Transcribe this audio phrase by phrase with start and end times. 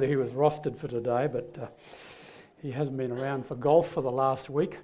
[0.00, 1.66] He was rostered for today, but uh,
[2.62, 4.76] he hasn't been around for golf for the last week.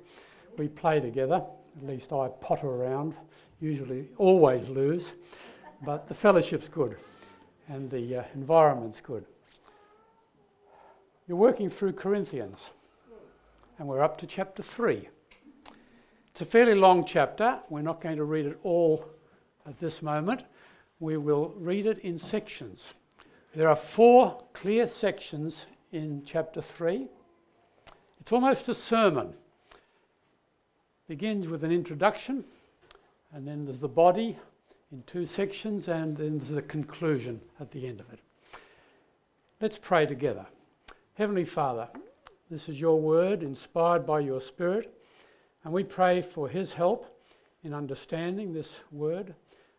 [0.59, 1.37] We play together,
[1.77, 3.15] at least I potter around,
[3.61, 5.13] usually always lose,
[5.83, 6.97] but the fellowship's good
[7.69, 9.25] and the uh, environment's good.
[11.29, 12.73] You're working through Corinthians,
[13.79, 15.09] and we're up to chapter 3.
[16.33, 17.61] It's a fairly long chapter.
[17.69, 19.09] We're not going to read it all
[19.65, 20.43] at this moment.
[20.99, 22.95] We will read it in sections.
[23.57, 27.07] There are four clear sections in chapter 3.
[28.21, 29.29] It's almost a sermon.
[29.73, 32.43] It begins with an introduction,
[33.33, 34.37] and then there's the body
[34.91, 38.19] in two sections, and then there's the conclusion at the end of it.
[39.61, 40.47] Let's pray together.
[41.15, 41.89] Heavenly Father,
[42.51, 44.93] this is your word inspired by your Spirit,
[45.63, 47.07] and we pray for His help
[47.63, 49.33] in understanding this word,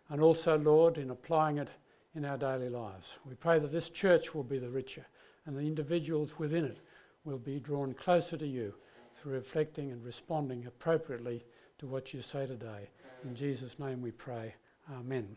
[0.07, 1.71] and also, Lord, in applying it
[2.15, 3.17] in our daily lives.
[3.27, 5.05] We pray that this church will be the richer
[5.45, 6.79] and the individuals within it
[7.23, 8.73] will be drawn closer to you
[9.17, 11.43] through reflecting and responding appropriately
[11.79, 12.89] to what you say today.
[13.23, 14.53] In Jesus' name we pray.
[14.91, 15.35] Amen.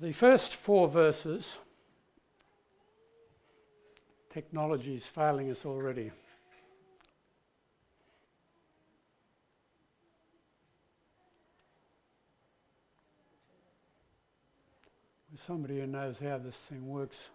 [0.00, 1.58] The first four verses,
[4.30, 6.10] technology is failing us already.
[15.46, 17.30] Somebody who knows how this thing works.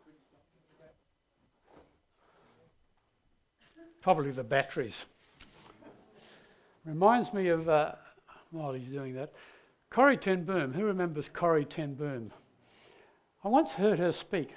[4.02, 5.06] Probably the batteries.
[6.86, 7.94] Reminds me of, uh,
[8.52, 9.34] while he's doing that,
[9.90, 10.74] Corrie Ten Boom.
[10.74, 12.32] Who remembers Corrie Ten Boom?
[13.44, 14.54] I once heard her speak.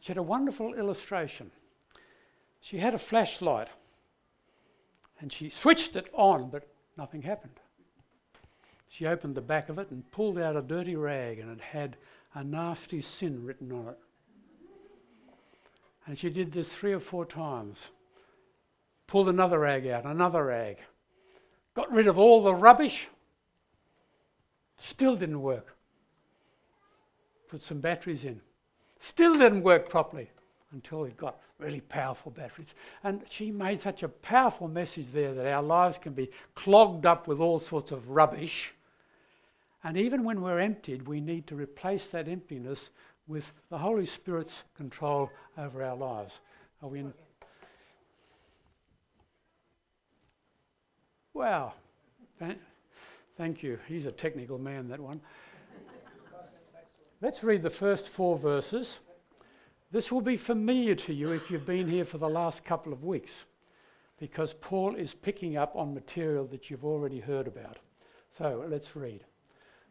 [0.00, 1.50] She had a wonderful illustration.
[2.60, 3.68] She had a flashlight
[5.20, 7.58] and she switched it on, but nothing happened.
[8.94, 11.96] She opened the back of it and pulled out a dirty rag, and it had
[12.32, 13.98] a nasty sin written on it.
[16.06, 17.90] And she did this three or four times.
[19.08, 20.76] Pulled another rag out, another rag.
[21.74, 23.08] Got rid of all the rubbish.
[24.76, 25.76] Still didn't work.
[27.48, 28.42] Put some batteries in.
[29.00, 30.30] Still didn't work properly
[30.70, 32.76] until it got really powerful batteries.
[33.02, 37.26] And she made such a powerful message there that our lives can be clogged up
[37.26, 38.72] with all sorts of rubbish
[39.84, 42.90] and even when we're emptied, we need to replace that emptiness
[43.26, 46.40] with the Holy Spirit's control over our lives.
[46.82, 47.14] Are we in?
[51.34, 51.74] Wow.
[53.36, 53.78] Thank you.
[53.86, 55.20] He's a technical man, that one.
[57.20, 59.00] Let's read the first four verses.
[59.90, 63.04] This will be familiar to you if you've been here for the last couple of
[63.04, 63.44] weeks,
[64.18, 67.78] because Paul is picking up on material that you've already heard about.
[68.36, 69.24] So let's read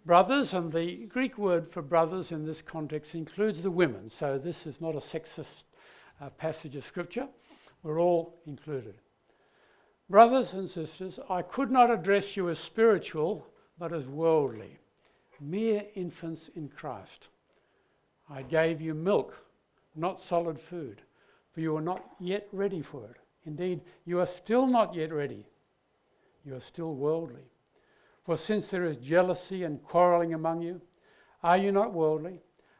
[0.05, 4.67] brothers, and the Greek word for brothers in this context includes the women, so this
[4.67, 5.63] is not a sexist
[6.21, 7.27] uh, passage of scripture.
[7.83, 8.95] We're all included.
[10.09, 13.47] Brothers and sisters, I could not address you as spiritual,
[13.79, 14.77] but as worldly,
[15.39, 17.29] mere infants in Christ.
[18.29, 19.35] I gave you milk,
[19.95, 21.01] not solid food,
[21.53, 23.17] for you are not yet ready for it.
[23.45, 25.45] Indeed, you are still not yet ready.
[26.45, 27.49] You are still worldly.
[28.23, 30.81] For since there is jealousy and quarreling among you,
[31.43, 32.39] are you not worldly?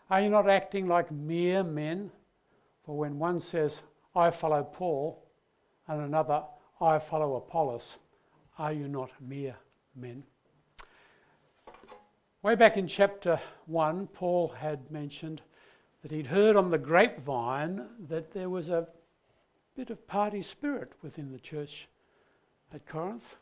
[0.09, 2.11] Are you not acting like mere men?
[2.85, 3.81] For when one says,
[4.15, 5.25] I follow Paul,
[5.87, 6.43] and another,
[6.79, 7.97] I follow Apollos,
[8.57, 9.55] are you not mere
[9.95, 10.23] men?
[12.41, 15.41] Way back in chapter 1, Paul had mentioned
[16.01, 18.87] that he'd heard on the grapevine that there was a
[19.75, 21.87] bit of party spirit within the church
[22.73, 23.35] at Corinth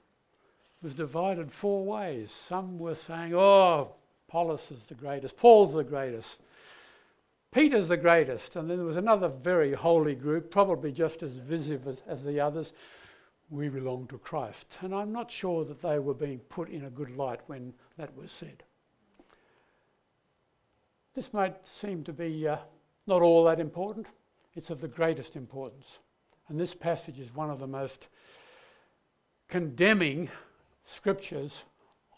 [0.81, 2.31] was divided four ways.
[2.31, 3.94] Some were saying, oh,
[4.28, 6.40] Apollos is the greatest, Paul's the greatest,
[7.52, 8.56] Peter's the greatest.
[8.56, 12.40] And then there was another very holy group, probably just as visible as, as the
[12.40, 12.74] others.
[13.50, 14.78] We belong to Christ.
[14.80, 18.16] And I'm not sure that they were being put in a good light when that
[18.16, 18.64] was said.
[21.14, 22.56] This might seem to be uh,
[23.08, 24.08] not all that important.
[24.56, 26.00] It's of the greatest importance.
[26.47, 28.08] And this passage is one of the most
[29.50, 30.29] condemning
[30.91, 31.64] scriptures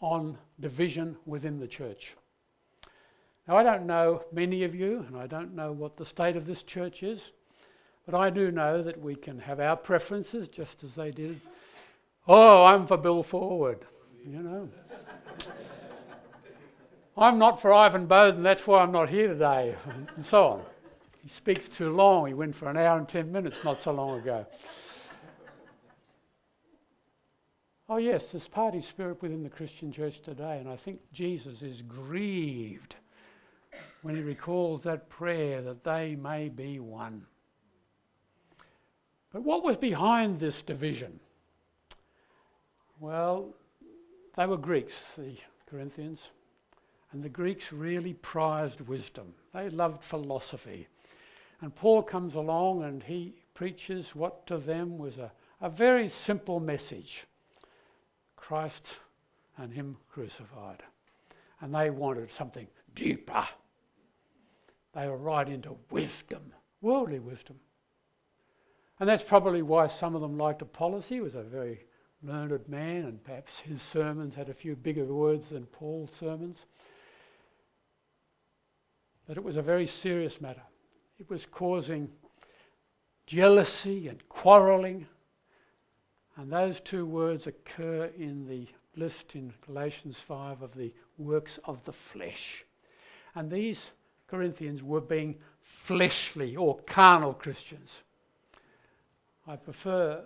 [0.00, 2.16] on division within the church.
[3.46, 6.46] Now, I don't know many of you, and I don't know what the state of
[6.46, 7.32] this church is,
[8.06, 11.40] but I do know that we can have our preferences just as they did.
[12.26, 13.84] Oh, I'm for Bill Forward,
[14.26, 14.68] you know.
[17.16, 19.76] I'm not for Ivan Bowden, that's why I'm not here today,
[20.16, 20.62] and so on.
[21.22, 22.26] He speaks too long.
[22.26, 24.44] He went for an hour and 10 minutes not so long ago.
[27.86, 31.82] Oh, yes, there's party spirit within the Christian church today, and I think Jesus is
[31.82, 32.96] grieved
[34.00, 37.26] when he recalls that prayer that they may be one.
[39.32, 41.20] But what was behind this division?
[43.00, 43.52] Well,
[44.34, 46.30] they were Greeks, the Corinthians,
[47.12, 49.34] and the Greeks really prized wisdom.
[49.52, 50.88] They loved philosophy.
[51.60, 55.30] And Paul comes along and he preaches what to them was a,
[55.60, 57.26] a very simple message
[58.46, 58.98] Christ
[59.56, 60.82] and Him crucified.
[61.60, 63.46] And they wanted something deeper.
[64.94, 66.52] They were right into wisdom,
[66.82, 67.56] worldly wisdom.
[69.00, 71.08] And that's probably why some of them liked Apollos.
[71.08, 71.86] He was a very
[72.22, 76.66] learned man, and perhaps his sermons had a few bigger words than Paul's sermons.
[79.26, 80.62] But it was a very serious matter.
[81.18, 82.10] It was causing
[83.26, 85.06] jealousy and quarrelling.
[86.36, 88.66] And those two words occur in the
[88.96, 92.64] list in Galatians 5 of the works of the flesh.
[93.34, 93.90] And these
[94.28, 98.02] Corinthians were being fleshly or carnal Christians.
[99.46, 100.22] I prefer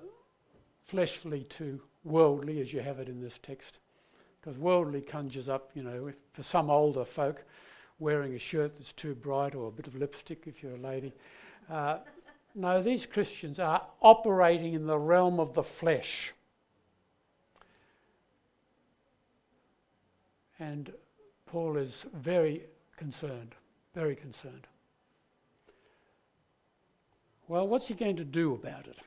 [0.84, 3.78] fleshly to worldly as you have it in this text,
[4.40, 7.44] because worldly conjures up, you know, for some older folk,
[7.98, 11.12] wearing a shirt that's too bright or a bit of lipstick if you're a lady.
[11.68, 11.98] Uh,
[12.54, 16.32] no, these Christians are operating in the realm of the flesh.
[20.58, 20.92] And
[21.46, 22.62] Paul is very
[22.96, 23.54] concerned,
[23.94, 24.66] very concerned.
[27.46, 28.98] Well, what's he going to do about it?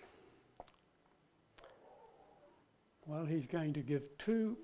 [3.05, 4.57] Well, he's going to give two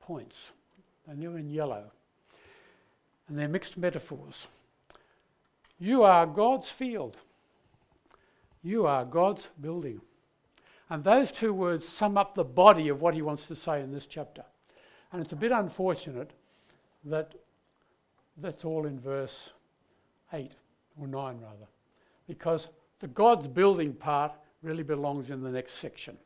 [0.00, 0.52] points,
[1.08, 1.84] and they're in yellow,
[3.28, 4.46] and they're mixed metaphors.
[5.78, 7.16] You are God's field.
[8.66, 10.00] You are God's building.
[10.90, 13.92] And those two words sum up the body of what he wants to say in
[13.92, 14.42] this chapter.
[15.12, 16.32] And it's a bit unfortunate
[17.04, 17.32] that
[18.38, 19.52] that's all in verse
[20.32, 20.50] 8,
[21.00, 21.68] or 9 rather,
[22.26, 22.66] because
[22.98, 24.32] the God's building part
[24.62, 26.18] really belongs in the next section.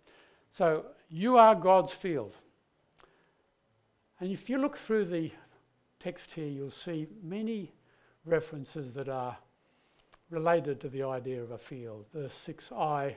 [0.57, 2.35] So, you are God's field.
[4.19, 5.31] And if you look through the
[5.99, 7.71] text here, you'll see many
[8.25, 9.37] references that are
[10.31, 12.07] related to the idea of a field.
[12.15, 13.17] Verse 6 I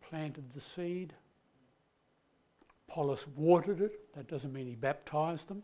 [0.00, 1.12] planted the seed,
[2.88, 4.14] Apollos watered it.
[4.14, 5.62] That doesn't mean he baptized them.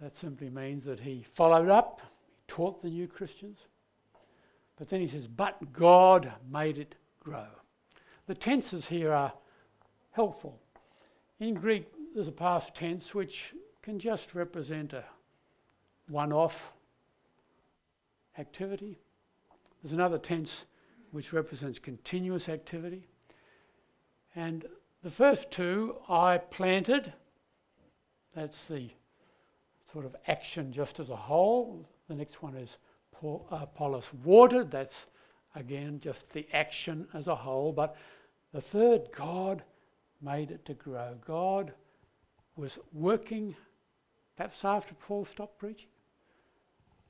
[0.00, 2.02] That simply means that he followed up,
[2.36, 3.58] he taught the new Christians.
[4.76, 7.46] But then he says, But God made it grow.
[8.26, 9.32] The tenses here are
[10.12, 10.60] helpful.
[11.40, 15.04] In Greek, there's a past tense which can just represent a
[16.08, 16.72] one off
[18.38, 18.98] activity.
[19.88, 20.66] There's another tense
[21.12, 23.08] which represents continuous activity.
[24.36, 24.66] And
[25.02, 27.10] the first two, I planted,
[28.34, 28.90] that's the
[29.90, 31.88] sort of action just as a whole.
[32.06, 32.76] The next one is
[33.12, 35.06] Paul, uh, Apollos watered, that's
[35.54, 37.72] again just the action as a whole.
[37.72, 37.96] But
[38.52, 39.62] the third, God
[40.20, 41.14] made it to grow.
[41.26, 41.72] God
[42.56, 43.56] was working,
[44.36, 45.88] perhaps after Paul stopped preaching,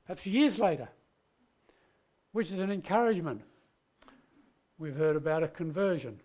[0.05, 0.87] perhaps years later,
[2.31, 3.41] which is an encouragement.
[4.77, 6.19] We've heard about a conversion.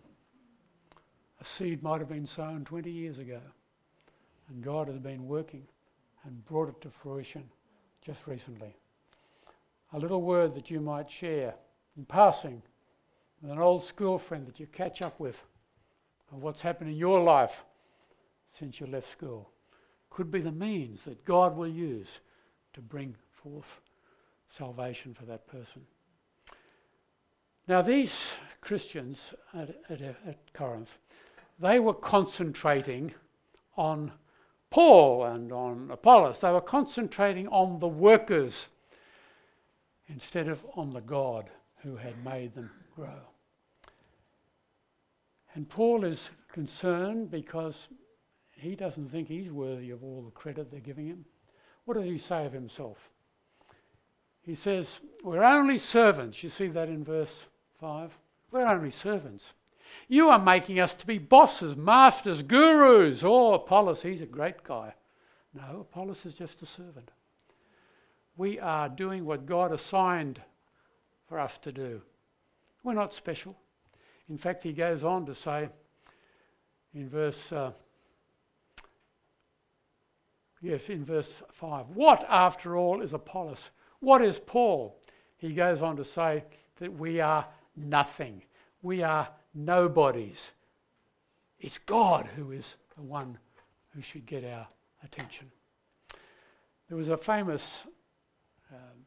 [1.41, 3.41] A seed might have been sown 20 years ago,
[4.49, 5.67] and God has been working
[6.23, 7.43] and brought it to fruition
[8.01, 8.75] just recently.
[9.93, 11.55] A little word that you might share
[11.97, 12.61] in passing
[13.41, 15.43] with an old school friend that you catch up with
[16.31, 17.63] of what's happened in your life
[18.57, 19.49] since you left school
[20.09, 22.21] could be the means that God will use
[22.73, 23.81] to bring forth
[24.49, 25.81] salvation for that person.
[27.67, 30.97] Now, these Christians at, at, at, Corinth,
[31.59, 33.13] they were concentrating
[33.75, 34.11] on
[34.69, 36.39] Paul and on Apollos.
[36.39, 38.69] They were concentrating on the workers
[40.07, 43.21] instead of on the God who had made them grow.
[45.55, 47.87] And Paul is concerned because
[48.51, 51.25] he doesn't think he's worthy of all the credit they're giving him.
[51.85, 53.09] What does he say of himself?
[54.41, 56.43] He says, We're only servants.
[56.43, 57.47] You see that in verse
[57.79, 58.17] 5.
[58.51, 59.53] We're only servants.
[60.07, 63.23] You are making us to be bosses, masters, gurus.
[63.23, 64.93] Oh, Apollos, he's a great guy.
[65.53, 67.11] No, Apollos is just a servant.
[68.37, 70.41] We are doing what God assigned
[71.27, 72.01] for us to do.
[72.83, 73.55] We're not special.
[74.29, 75.69] In fact, he goes on to say
[76.93, 77.71] in verse, uh,
[80.61, 83.69] yes, in verse 5, what after all is Apollos?
[83.99, 84.99] What is Paul?
[85.37, 86.43] He goes on to say
[86.79, 88.43] that we are nothing.
[88.81, 90.51] We are nobodies.
[91.59, 93.37] It's God who is the one
[93.93, 94.67] who should get our
[95.03, 95.51] attention.
[96.87, 97.85] There was a famous
[98.71, 99.05] um,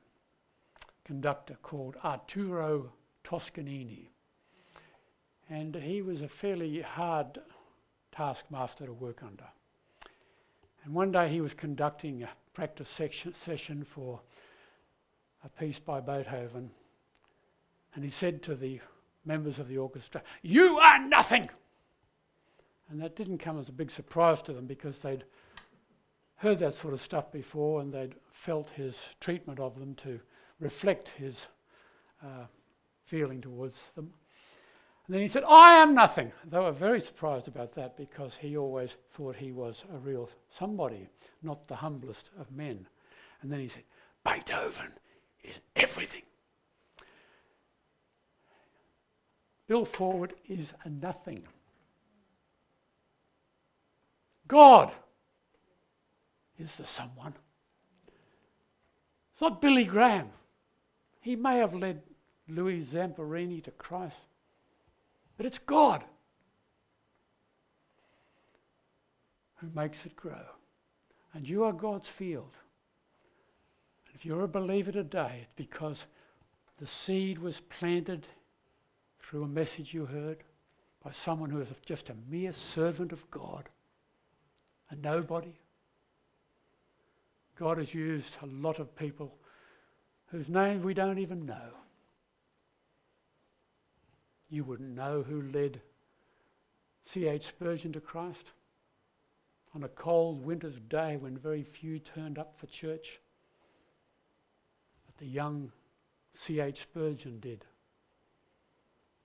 [1.05, 2.91] conductor called Arturo
[3.25, 4.11] Toscanini.
[5.51, 7.39] And he was a fairly hard
[8.13, 9.47] taskmaster to work under.
[10.85, 14.21] And one day he was conducting a practice section, session for
[15.45, 16.71] a piece by Beethoven.
[17.95, 18.81] And he said to the
[19.25, 21.49] members of the orchestra, You are nothing!
[22.91, 25.25] And that didn't come as a big surprise to them because they'd
[26.37, 30.21] heard that sort of stuff before and they'd felt his treatment of them to
[30.61, 31.49] reflect his
[32.23, 32.47] uh,
[33.05, 34.13] feeling towards them.
[35.07, 36.33] And then he said, I am nothing.
[36.45, 41.09] They were very surprised about that because he always thought he was a real somebody,
[41.43, 42.87] not the humblest of men.
[43.41, 43.85] And then he said,
[44.25, 44.93] Beethoven
[45.43, 46.23] is everything.
[49.69, 51.43] Bill Forward is a nothing.
[54.49, 54.91] God
[56.59, 57.35] is the someone.
[59.33, 60.31] It's not Billy Graham.
[61.21, 62.01] He may have led
[62.49, 64.17] Louis Zamperini to Christ,
[65.37, 66.03] but it's God
[69.57, 70.47] who makes it grow.
[71.35, 72.57] And you are God's field.
[74.07, 76.07] And if you're a believer today, it's because
[76.79, 78.27] the seed was planted
[79.29, 80.39] through a message you heard
[81.05, 83.69] by someone who is just a mere servant of God,
[84.89, 85.53] a nobody.
[87.59, 89.35] God has used a lot of people
[90.29, 91.75] whose names we don't even know.
[94.49, 95.83] You wouldn't know who led
[97.05, 97.49] C.H.
[97.49, 98.53] Spurgeon to Christ
[99.75, 103.21] on a cold winter's day when very few turned up for church.
[105.05, 105.71] But the young
[106.35, 106.81] C.H.
[106.81, 107.67] Spurgeon did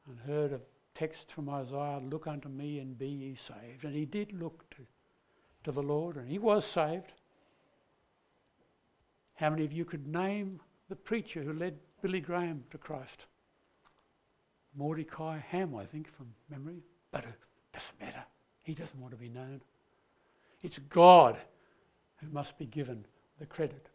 [0.08, 0.60] and heard a
[0.96, 3.84] text from Isaiah, Look unto me and be ye saved.
[3.84, 4.86] And he did look to,
[5.64, 7.14] to the Lord and he was saved.
[9.36, 13.26] How many of you could name the preacher who led Billy Graham to Christ?
[14.76, 16.84] Mordecai Ham, I think, from memory.
[17.12, 17.36] But it
[17.74, 18.24] doesn't matter.
[18.64, 19.62] He doesn't want to be known.
[20.62, 21.38] It's God
[22.18, 23.06] who must be given
[23.40, 23.88] the credit.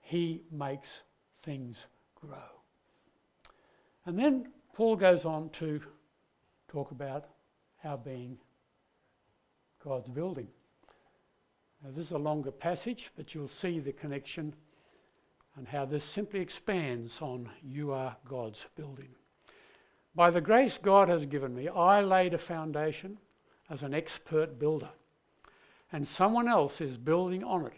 [0.00, 1.00] He makes
[1.42, 2.38] things grow.
[4.06, 5.80] And then Paul goes on to
[6.68, 7.24] talk about
[7.82, 8.38] our being
[9.82, 10.46] God's building.
[11.82, 14.54] Now, this is a longer passage, but you'll see the connection
[15.56, 19.08] and how this simply expands on you are God's building.
[20.14, 23.18] By the grace God has given me, I laid a foundation
[23.68, 24.90] as an expert builder,
[25.90, 27.72] and someone else is building on it.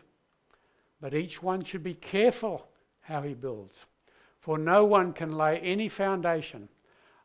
[1.00, 2.68] But each one should be careful
[3.00, 3.86] how he builds,
[4.38, 6.68] for no one can lay any foundation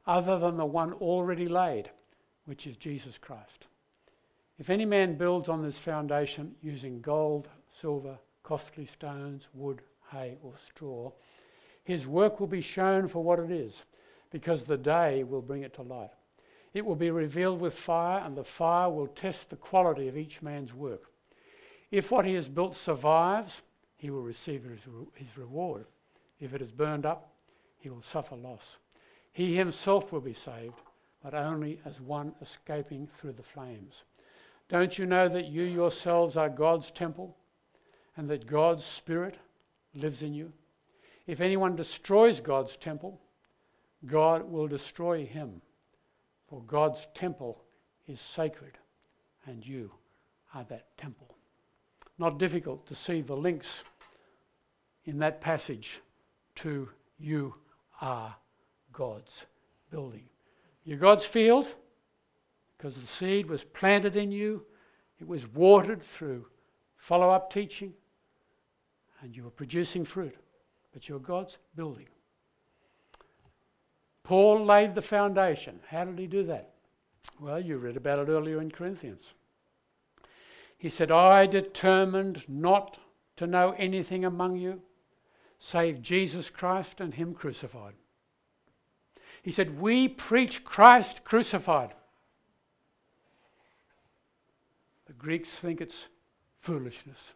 [0.07, 1.89] other than the one already laid,
[2.45, 3.67] which is Jesus Christ.
[4.57, 9.81] If any man builds on this foundation using gold, silver, costly stones, wood,
[10.11, 11.11] hay, or straw,
[11.83, 13.83] his work will be shown for what it is,
[14.31, 16.11] because the day will bring it to light.
[16.73, 20.41] It will be revealed with fire, and the fire will test the quality of each
[20.41, 21.03] man's work.
[21.91, 23.61] If what he has built survives,
[23.97, 24.63] he will receive
[25.15, 25.85] his reward.
[26.39, 27.31] If it is burned up,
[27.77, 28.77] he will suffer loss.
[29.35, 30.79] He himself will be saved,
[31.21, 34.05] but only as one escaping through the flames.
[34.69, 37.35] Don't you know that you yourselves are God's temple
[38.15, 39.35] and that God's Spirit
[39.93, 40.53] lives in you?
[41.27, 43.19] If anyone destroys God's temple,
[44.05, 45.61] God will destroy him.
[46.47, 47.61] For God's temple
[48.07, 48.77] is sacred,
[49.45, 49.91] and you
[50.53, 51.35] are that temple.
[52.17, 53.83] Not difficult to see the links
[55.03, 55.99] in that passage
[56.55, 56.87] to
[57.19, 57.55] you
[57.99, 58.33] are
[58.95, 59.45] God's
[59.89, 60.23] building.
[60.83, 61.67] You're God's field
[62.77, 64.65] because the seed was planted in you,
[65.19, 66.45] it was watered through
[66.97, 67.93] follow up teaching,
[69.21, 70.35] and you were producing fruit.
[70.91, 72.07] But you're God's building.
[74.23, 75.79] Paul laid the foundation.
[75.89, 76.71] How did he do that?
[77.39, 79.33] Well, you read about it earlier in Corinthians.
[80.77, 82.97] He said, I determined not
[83.35, 84.81] to know anything among you
[85.59, 87.95] save Jesus Christ and Him crucified.
[89.45, 91.93] He said, We preach Christ crucified.
[95.05, 96.07] The Greeks think it's
[96.61, 97.35] foolishness.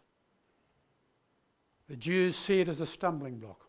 [1.87, 3.61] The Jews see it as a stumbling block.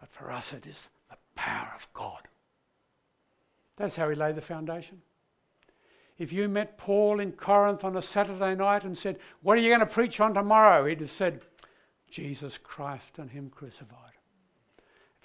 [0.00, 2.26] But for us, it is the power of God.
[3.76, 5.00] That's how he laid the foundation.
[6.18, 9.68] If you met Paul in Corinth on a Saturday night and said, What are you
[9.68, 10.86] going to preach on tomorrow?
[10.86, 11.44] He'd have said,
[12.10, 14.07] Jesus Christ and Him crucified.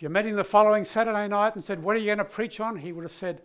[0.04, 2.60] You met him the following Saturday night and said, What are you going to preach
[2.60, 2.76] on?
[2.76, 3.42] He would have said,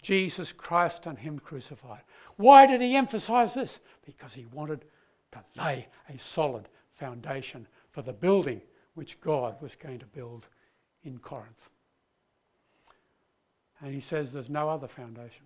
[0.00, 2.00] Jesus Christ and Him crucified.
[2.36, 3.78] Why did he emphasize this?
[4.06, 4.86] Because he wanted
[5.32, 8.62] to lay a solid foundation for the building
[8.94, 10.48] which God was going to build
[11.04, 11.68] in Corinth.
[13.82, 15.44] And he says there's no other foundation.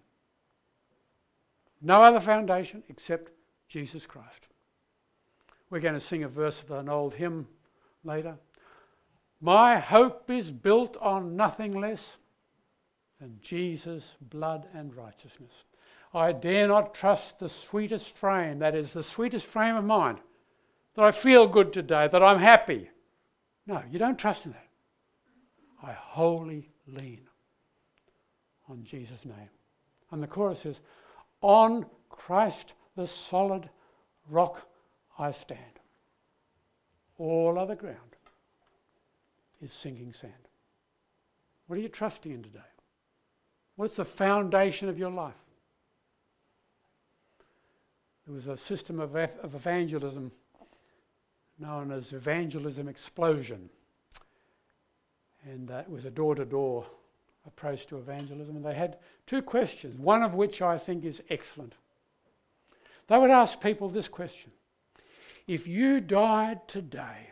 [1.81, 3.33] No other foundation except
[3.67, 4.47] Jesus Christ.
[5.71, 7.49] We're going to sing a verse of an old hymn
[8.05, 8.37] later.
[9.45, 12.17] My hope is built on nothing less
[13.21, 15.65] than Jesus' blood and righteousness.
[16.15, 20.21] I dare not trust the sweetest frame, that is, the sweetest frame of mind,
[20.95, 22.89] that I feel good today, that I'm happy.
[23.67, 24.69] No, you don't trust in that.
[25.83, 27.23] I wholly lean
[28.69, 29.51] on Jesus' name.
[30.13, 30.81] And the chorus says,
[31.41, 33.69] On Christ the solid
[34.31, 34.69] rock
[35.19, 35.81] I stand.
[37.19, 38.12] All other ground
[39.63, 40.33] is sinking sand.
[41.67, 42.61] What are you trusting in today?
[43.77, 45.35] What's the foundation of your life?
[48.27, 50.33] There was a system of, of evangelism
[51.59, 53.71] known as evangelism explosion.
[55.45, 56.87] And that was a door to door
[57.47, 58.57] approach to evangelism.
[58.57, 61.75] And they had two questions, one of which I think is excellent.
[63.09, 64.53] They would ask people this question
[65.47, 67.32] If you died today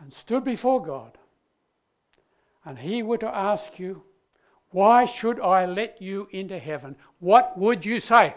[0.00, 1.18] and stood before God,
[2.64, 4.02] and He were to ask you,
[4.70, 6.96] Why should I let you into heaven?
[7.18, 8.34] What would you say?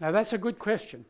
[0.00, 1.06] Now, that's a good question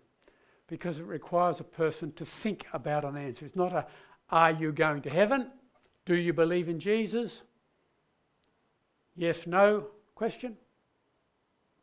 [0.68, 3.46] because it requires a person to think about an answer.
[3.46, 3.86] It's not a,
[4.30, 5.50] Are you going to heaven?
[6.04, 7.42] Do you believe in Jesus?
[9.16, 10.56] Yes, no question.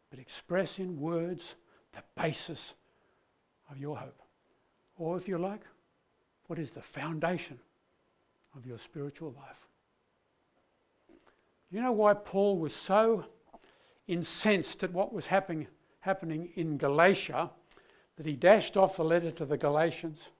[0.10, 1.56] But express in words
[1.94, 2.74] the basis
[3.70, 4.22] of your hope.
[4.98, 5.62] Or, if you like,
[6.48, 7.60] what is the foundation
[8.56, 9.68] of your spiritual life?
[11.72, 13.26] You know why Paul was so
[14.08, 15.68] incensed at what was happening
[16.04, 17.50] happening in Galatia
[18.18, 20.32] that he dashed off the letter to the Galatians.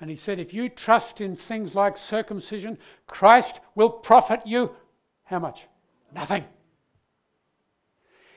[0.00, 2.76] And he said, If you trust in things like circumcision,
[3.06, 4.74] Christ will profit you
[5.24, 5.66] how much?
[6.12, 6.44] Nothing.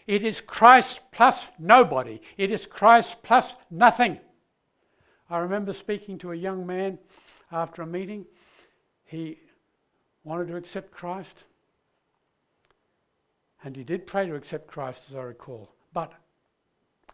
[0.05, 2.21] It is Christ plus nobody.
[2.37, 4.19] It is Christ plus nothing.
[5.29, 6.99] I remember speaking to a young man
[7.51, 8.25] after a meeting.
[9.05, 9.39] He
[10.23, 11.45] wanted to accept Christ.
[13.63, 15.73] And he did pray to accept Christ, as I recall.
[15.93, 16.13] But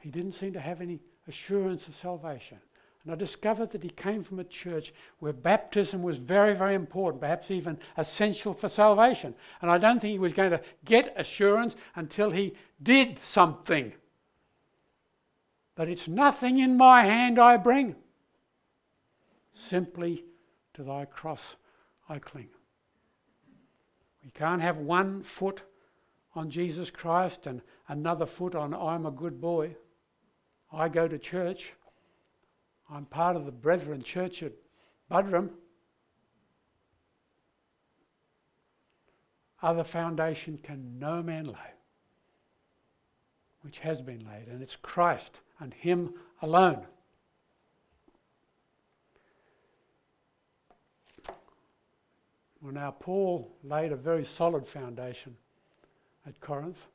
[0.02, 2.58] he didn't seem to have any assurance of salvation.
[3.04, 7.21] And I discovered that he came from a church where baptism was very, very important,
[7.21, 9.34] perhaps even essential for salvation.
[9.62, 13.93] And I don't think he was going to get assurance until he did something.
[15.75, 17.95] But it's nothing in my hand I bring,
[19.53, 20.25] simply
[20.73, 21.55] to thy cross
[22.10, 22.49] I cling.
[24.23, 25.63] We can't have one foot
[26.36, 29.75] on Jesus Christ and another foot on I'm a good boy.
[30.71, 31.73] I go to church.
[32.89, 34.53] I'm part of the Brethren Church at
[35.10, 35.51] Budrum.
[39.62, 41.73] Other foundation can no man lay,
[43.62, 46.86] which has been laid, and it's Christ and Him alone.
[52.62, 55.38] Well, now, Paul laid a very solid foundation
[56.28, 56.86] at Corinth,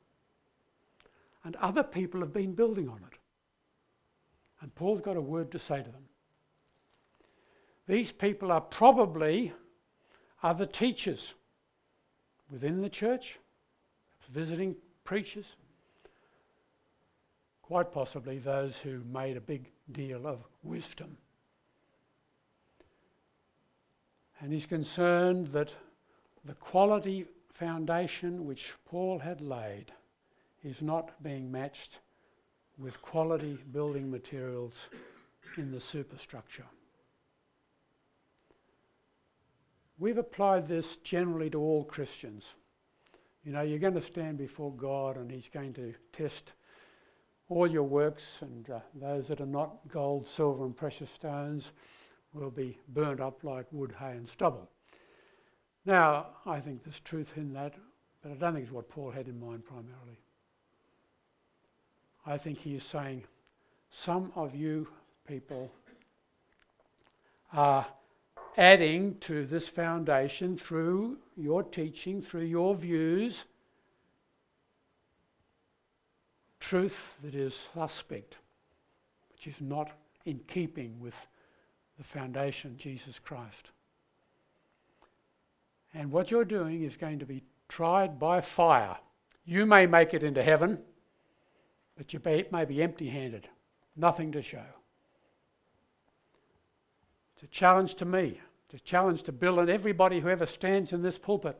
[1.43, 3.17] and other people have been building on it.
[4.61, 6.05] And Paul's got a word to say to them.
[7.87, 9.53] These people are probably
[10.43, 11.33] other teachers
[12.49, 13.39] within the church,
[14.29, 15.55] visiting preachers,
[17.67, 21.17] quite possibly those who made a big deal of wisdom.
[24.39, 25.73] And he's concerned that
[26.45, 29.91] the quality foundation which Paul had laid
[30.63, 31.99] is not being matched
[32.77, 34.87] with quality building materials
[35.57, 36.67] in the superstructure.
[39.99, 42.55] We've applied this generally to all Christians.
[43.43, 46.53] You know, you're going to stand before God and He's going to test
[47.49, 51.71] all your works, and uh, those that are not gold, silver, and precious stones
[52.33, 54.69] will be burnt up like wood, hay, and stubble.
[55.85, 57.73] Now, I think there's truth in that,
[58.21, 60.19] but I don't think it's what Paul had in mind primarily.
[62.25, 63.23] I think he is saying,
[63.89, 64.87] some of you
[65.25, 65.71] people
[67.53, 67.85] are
[68.57, 73.45] adding to this foundation through your teaching, through your views,
[76.67, 78.39] truth that is suspect,
[79.31, 79.89] which is not
[80.25, 81.15] in keeping with
[81.97, 83.71] the foundation, Jesus Christ.
[85.93, 88.97] And what you're doing is going to be tried by fire.
[89.45, 90.77] You may make it into heaven,
[91.97, 92.19] but you
[92.51, 93.47] may be empty handed.
[93.95, 94.67] nothing to show.
[97.33, 100.91] It's a challenge to me, it's a challenge to Bill and everybody who ever stands
[100.91, 101.57] in this pulpit.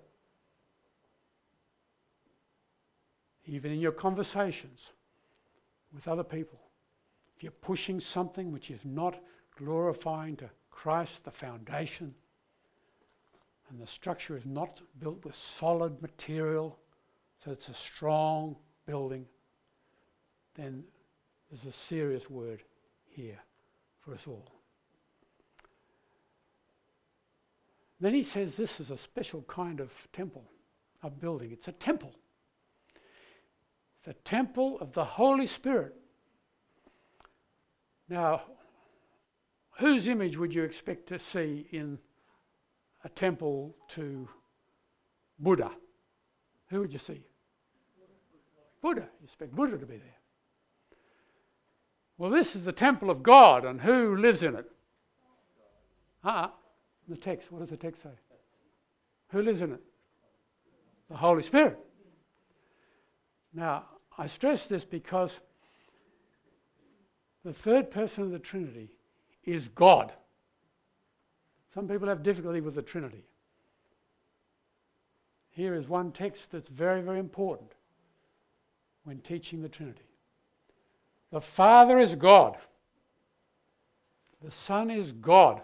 [3.45, 4.91] Even in your conversations
[5.97, 6.59] with other people,
[7.35, 9.19] if you're pushing something which is not
[9.57, 12.13] glorifying to Christ, the foundation,
[13.69, 16.77] and the structure is not built with solid material,
[17.43, 18.55] so it's a strong
[18.85, 19.25] building,
[20.53, 20.83] then
[21.49, 22.61] there's a serious word
[23.07, 23.39] here
[23.99, 24.51] for us all.
[27.99, 30.45] Then he says this is a special kind of temple,
[31.01, 31.51] a building.
[31.51, 32.13] It's a temple.
[34.07, 35.93] The temple of the Holy Spirit.
[38.07, 38.43] Now,
[39.79, 41.99] whose image would you expect to see in
[43.03, 44.29] a temple to
[45.37, 45.71] Buddha?
[46.69, 47.21] Who would you see?
[48.81, 49.09] Buddha.
[49.19, 50.17] You expect Buddha to be there.
[52.17, 54.71] Well, this is the temple of God, and who lives in it?
[56.23, 56.49] Ah, uh
[57.09, 57.51] the text.
[57.51, 58.15] What does the text say?
[59.31, 59.81] Who lives in it?
[61.09, 61.77] The Holy Spirit.
[63.53, 63.83] Now,
[64.17, 65.39] I stress this because
[67.45, 68.89] the third person of the Trinity
[69.43, 70.11] is God.
[71.73, 73.23] Some people have difficulty with the Trinity.
[75.51, 77.71] Here is one text that's very, very important
[79.03, 80.01] when teaching the Trinity.
[81.31, 82.57] The Father is God,
[84.43, 85.61] the Son is God.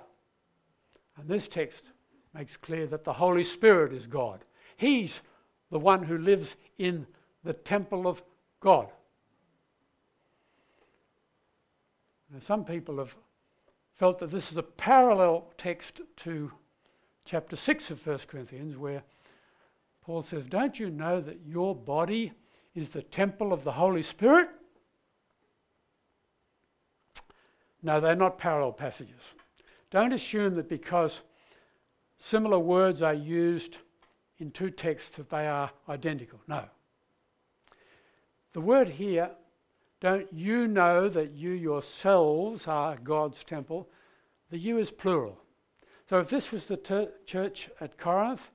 [1.18, 1.86] And this text
[2.34, 4.44] makes clear that the Holy Spirit is God.
[4.78, 5.22] He's
[5.70, 7.06] the one who lives in
[7.44, 8.22] the temple of
[8.64, 8.90] God.
[12.32, 13.14] Now, some people have
[13.96, 16.50] felt that this is a parallel text to
[17.26, 19.04] chapter 6 of 1 Corinthians, where
[20.02, 22.32] Paul says, Don't you know that your body
[22.74, 24.48] is the temple of the Holy Spirit?
[27.82, 29.34] No, they're not parallel passages.
[29.92, 31.22] Don't assume that because
[32.18, 33.80] similar words are used
[34.40, 36.40] in two texts that they are identical.
[36.48, 36.64] No.
[38.54, 39.32] The word here
[40.04, 43.90] don't you know that you yourselves are God's temple?
[44.52, 45.40] The you is plural.
[46.10, 48.52] So if this was the ter- church at Corinth,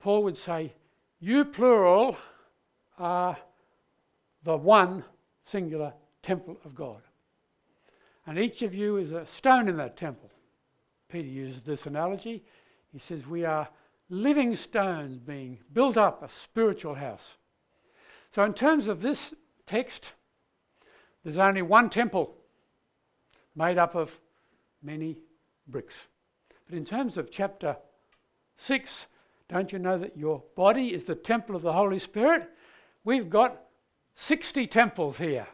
[0.00, 0.72] Paul would say,
[1.20, 2.16] You plural
[2.98, 3.38] are
[4.42, 5.04] the one
[5.44, 7.00] singular temple of God.
[8.26, 10.30] And each of you is a stone in that temple.
[11.08, 12.42] Peter uses this analogy.
[12.92, 13.68] He says, We are
[14.08, 17.36] living stones being built up, a spiritual house.
[18.34, 19.32] So, in terms of this
[19.64, 20.12] text,
[21.22, 22.34] there's only one temple
[23.54, 24.18] made up of
[24.82, 25.18] many
[25.68, 26.08] bricks.
[26.68, 27.76] But in terms of chapter
[28.56, 29.06] 6,
[29.48, 32.50] don't you know that your body is the temple of the Holy Spirit?
[33.04, 33.60] We've got
[34.16, 35.46] 60 temples here.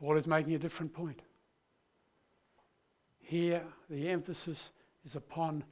[0.00, 1.20] Paul is making a different point.
[3.20, 4.72] Here, the emphasis
[5.06, 5.62] is upon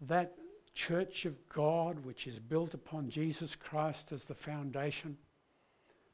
[0.00, 0.32] that
[0.78, 5.16] church of God which is built upon Jesus Christ as the foundation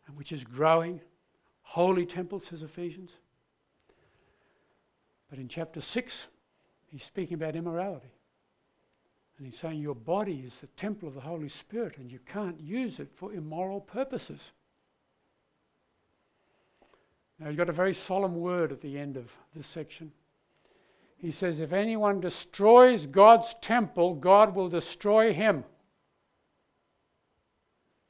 [0.07, 1.03] and which is growing
[1.61, 3.11] holy temple, says Ephesians.
[5.29, 6.29] But in chapter 6,
[6.87, 8.09] he's speaking about immorality.
[9.37, 12.59] And he's saying your body is the temple of the Holy Spirit and you can't
[12.59, 14.53] use it for immoral purposes.
[17.38, 20.11] Now, he's got a very solemn word at the end of this section.
[21.16, 25.64] He says, If anyone destroys God's temple, God will destroy him.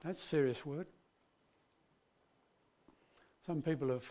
[0.05, 0.87] That's a serious word.
[3.47, 4.11] Some people have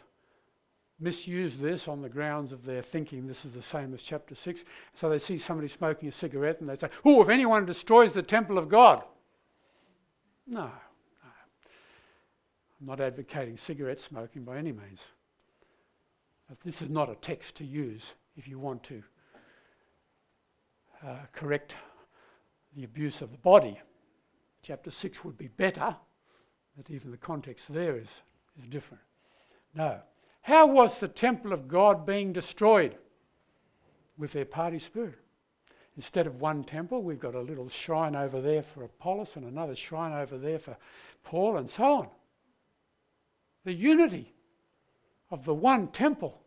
[0.99, 4.63] misused this on the grounds of their thinking this is the same as chapter 6.
[4.95, 8.23] So they see somebody smoking a cigarette and they say, Oh, if anyone destroys the
[8.23, 9.03] temple of God.
[10.47, 10.69] No, no.
[12.81, 15.01] I'm not advocating cigarette smoking by any means.
[16.47, 19.03] But this is not a text to use if you want to
[21.05, 21.75] uh, correct
[22.75, 23.79] the abuse of the body.
[24.61, 25.95] Chapter 6 would be better,
[26.77, 28.21] but even the context there is,
[28.57, 29.03] is different.
[29.75, 29.99] No.
[30.41, 32.97] How was the temple of God being destroyed?
[34.17, 35.17] With their party spirit.
[35.95, 39.75] Instead of one temple, we've got a little shrine over there for Apollos and another
[39.75, 40.77] shrine over there for
[41.23, 42.09] Paul and so on.
[43.63, 44.33] The unity
[45.29, 46.41] of the one temple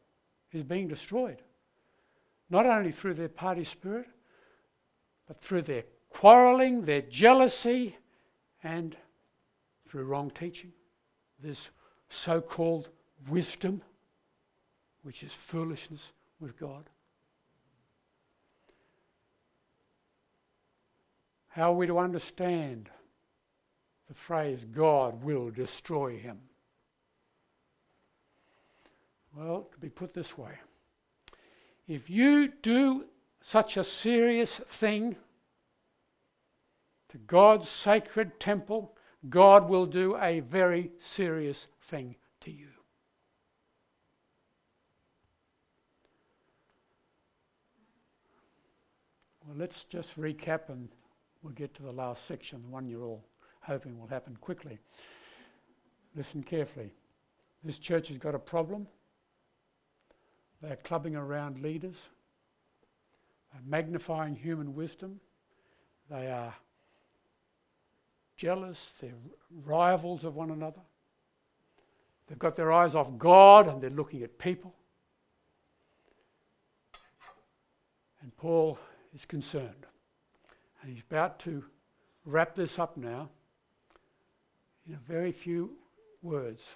[0.53, 1.43] is being destroyed.
[2.49, 4.07] Not only through their party spirit,
[5.27, 7.97] but through their quarreling, their jealousy,
[8.63, 8.97] and
[9.89, 10.73] through wrong teaching.
[11.41, 11.71] This
[12.09, 12.89] so called
[13.29, 13.83] wisdom,
[15.03, 16.89] which is foolishness with God.
[21.49, 22.91] How are we to understand
[24.09, 26.39] the phrase, God will destroy him?
[29.35, 30.53] Well, it could be put this way
[31.89, 33.05] if you do
[33.41, 35.17] such a serious thing
[37.09, 38.97] to God's sacred temple,
[39.29, 42.69] God will do a very serious thing to you.
[49.47, 50.89] Well, let's just recap and
[51.43, 53.25] we'll get to the last section, the one you're all
[53.61, 54.79] hoping will happen quickly.
[56.17, 56.93] Listen carefully.
[57.63, 58.89] This church has got a problem.
[60.67, 62.09] They're clubbing around leaders,
[63.53, 65.21] they're magnifying human wisdom,
[66.11, 66.57] they are
[68.37, 69.13] jealous, they're
[69.65, 70.81] rivals of one another.
[72.27, 74.75] They've got their eyes off God and they're looking at people.
[78.21, 78.77] And Paul
[79.15, 79.87] is concerned.
[80.83, 81.65] And he's about to
[82.25, 83.29] wrap this up now
[84.89, 85.77] in a very few
[86.23, 86.75] words.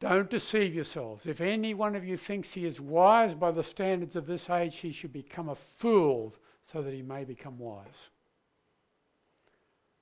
[0.00, 1.26] Don't deceive yourselves.
[1.26, 4.76] If any one of you thinks he is wise by the standards of this age,
[4.76, 6.34] he should become a fool
[6.72, 8.08] so that he may become wise.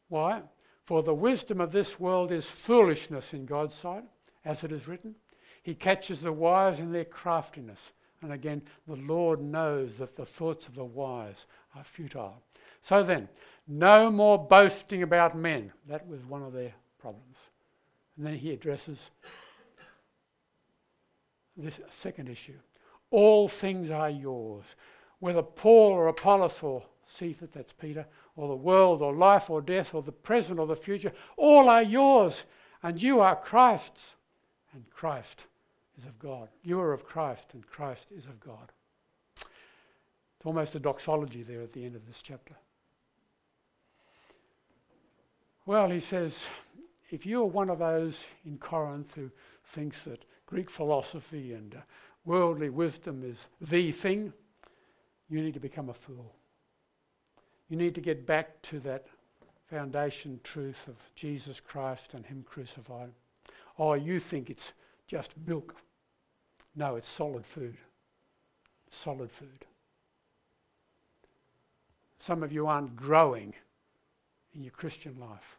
[0.09, 0.43] Why?
[0.85, 4.05] For the wisdom of this world is foolishness in God's sight,
[4.45, 5.17] as it is written.
[5.63, 7.93] He catches the wise in their craftiness.
[8.23, 12.41] And again, the Lord knows that the thoughts of the wise are futile.
[12.83, 13.29] So then,
[13.67, 15.73] no more boasting about men.
[15.89, 17.37] That was one of their problems.
[18.17, 19.11] And then he addresses
[21.59, 22.59] this second issue.
[23.11, 24.65] All things are yours.
[25.19, 29.95] Whether Paul or Apollos or Cephas, that's Peter, or the world or life or death
[29.95, 32.45] or the present or the future, all are yours.
[32.83, 34.15] And you are Christ's.
[34.75, 35.47] And Christ
[35.99, 36.49] is of God.
[36.63, 38.71] You are of Christ, and Christ is of God.
[39.37, 42.55] It's almost a doxology there at the end of this chapter.
[45.67, 46.47] Well, he says,
[47.11, 49.31] if you're one of those in Corinth who
[49.65, 51.79] thinks that Greek philosophy and uh,
[52.25, 54.33] worldly wisdom is the thing,
[55.29, 56.35] you need to become a fool.
[57.69, 59.07] You need to get back to that
[59.67, 63.11] foundation truth of Jesus Christ and Him crucified.
[63.79, 64.73] Oh, you think it's
[65.07, 65.77] just milk.
[66.75, 67.77] No, it's solid food.
[68.89, 69.67] Solid food.
[72.19, 73.53] Some of you aren't growing
[74.55, 75.59] in your Christian life.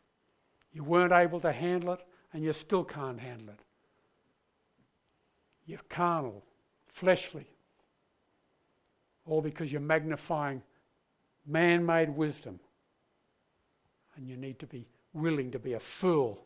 [0.74, 2.02] You weren't able to handle it,
[2.34, 3.60] and you still can't handle it.
[5.70, 6.44] You're carnal,
[6.88, 7.46] fleshly,
[9.28, 10.64] all because you're magnifying
[11.46, 12.60] man made wisdom.
[14.16, 16.44] And you need to be willing to be a fool.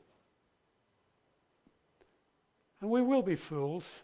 [2.81, 4.01] And we will be fools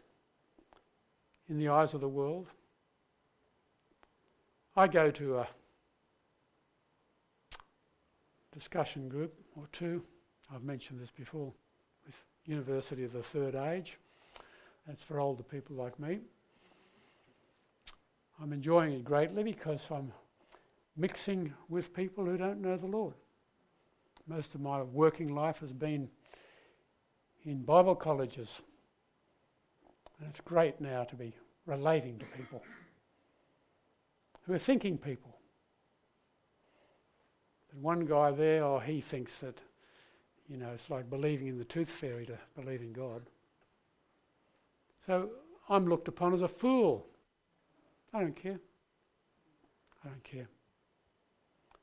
[1.49, 2.47] in the eyes of the world.
[4.77, 5.47] I go to a
[8.53, 10.01] discussion group or two,
[10.49, 11.51] I've mentioned this before,
[12.05, 13.97] with University of the Third Age.
[14.89, 16.17] That's for older people like me.
[18.41, 20.11] I'm enjoying it greatly because I'm
[20.97, 23.13] mixing with people who don't know the Lord.
[24.25, 26.09] Most of my working life has been
[27.43, 28.63] in Bible colleges.
[30.19, 31.35] And it's great now to be
[31.67, 32.63] relating to people
[34.41, 35.37] who are thinking people.
[37.71, 39.61] There's one guy there, oh, he thinks that,
[40.47, 43.21] you know, it's like believing in the tooth fairy to believe in God.
[45.09, 45.31] So
[45.67, 47.07] I'm looked upon as a fool.
[48.13, 48.59] I don't care.
[50.05, 50.47] I don't care.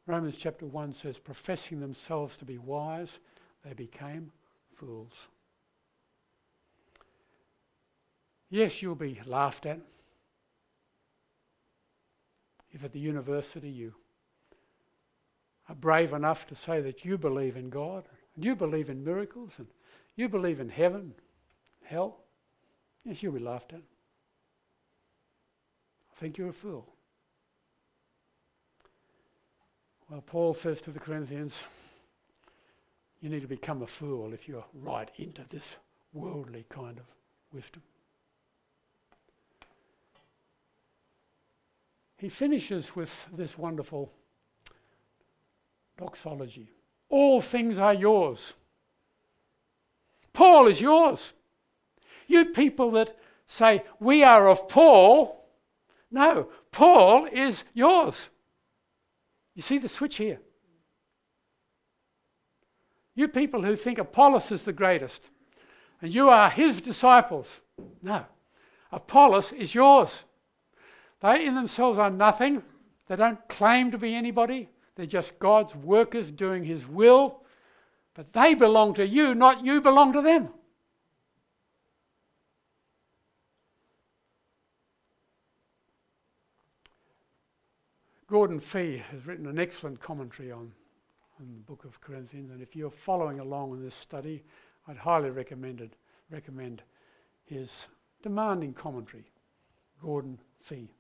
[0.06, 3.18] Romans chapter 1 says, professing themselves to be wise,
[3.64, 4.30] they became
[4.76, 5.26] fools.
[8.48, 9.80] Yes, you'll be laughed at.
[12.70, 13.92] If at the university you
[15.68, 18.04] are brave enough to say that you believe in God,
[18.36, 19.66] and you believe in miracles, and
[20.14, 21.12] you believe in heaven,
[21.82, 22.20] hell,
[23.06, 23.78] Yes, you'll be laughed at.
[26.10, 26.84] I think you're a fool.
[30.10, 31.66] Well, Paul says to the Corinthians,
[33.20, 35.76] you need to become a fool if you're right into this
[36.12, 37.04] worldly kind of
[37.52, 37.82] wisdom.
[42.18, 44.10] He finishes with this wonderful
[45.98, 46.70] doxology
[47.08, 48.54] All things are yours.
[50.32, 51.34] Paul is yours.
[52.26, 55.48] You people that say, we are of Paul.
[56.10, 58.30] No, Paul is yours.
[59.54, 60.40] You see the switch here.
[63.14, 65.30] You people who think Apollos is the greatest
[66.00, 67.60] and you are his disciples.
[68.02, 68.24] No,
[68.92, 70.24] Apollos is yours.
[71.20, 72.62] They in themselves are nothing.
[73.08, 74.68] They don't claim to be anybody.
[74.94, 77.42] They're just God's workers doing his will.
[78.14, 80.50] But they belong to you, not you belong to them.
[88.28, 90.72] Gordon Fee has written an excellent commentary on,
[91.38, 94.42] on the book of Corinthians, and if you're following along in this study,
[94.88, 95.92] I'd highly recommend it,
[96.28, 96.82] recommend
[97.44, 97.86] his
[98.22, 99.30] demanding commentary,
[100.02, 100.90] Gordon Fee.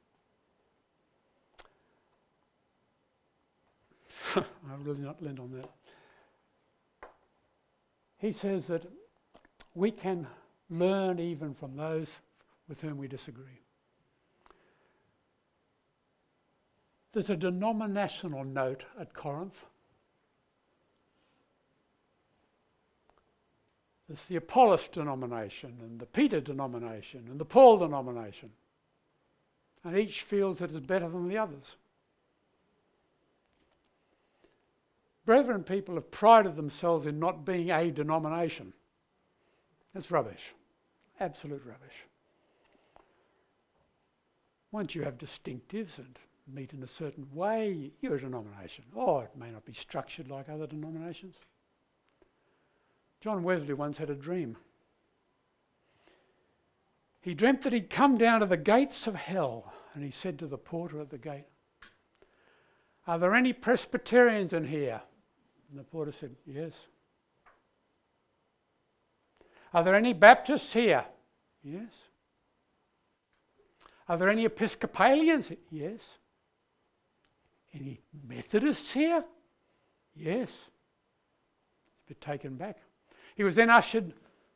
[4.36, 5.68] I've really not lent on that.
[8.18, 8.86] He says that
[9.74, 10.28] we can
[10.70, 12.20] learn even from those
[12.68, 13.65] with whom we disagree.
[17.16, 19.64] There's a denominational note at Corinth.
[24.06, 28.50] There's the Apollos denomination and the Peter denomination and the Paul denomination.
[29.82, 31.76] And each feels that it's better than the others.
[35.24, 38.74] Brethren, people have prided themselves in not being a denomination.
[39.94, 40.52] That's rubbish.
[41.18, 42.04] Absolute rubbish.
[44.70, 46.18] Once you have distinctives and
[46.52, 48.84] meet in a certain way, you're a denomination.
[48.94, 51.36] Oh, it may not be structured like other denominations.
[53.20, 54.56] John Wesley once had a dream.
[57.20, 60.46] He dreamt that he'd come down to the gates of hell, and he said to
[60.46, 61.46] the porter at the gate,
[63.06, 65.02] Are there any Presbyterians in here?
[65.70, 66.86] And the porter said, Yes.
[69.74, 71.04] Are there any Baptists here?
[71.64, 71.92] Yes.
[74.08, 75.50] Are there any Episcopalians?
[75.70, 76.18] Yes.
[77.78, 79.24] Any Methodists here?
[80.14, 80.50] Yes.
[80.50, 82.78] He's a bit taken back.
[83.34, 84.14] He was then ushered